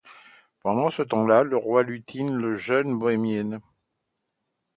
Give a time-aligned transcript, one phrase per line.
[0.63, 3.59] Pendant ce temps-là, le Roi lutine la jeune bohémienne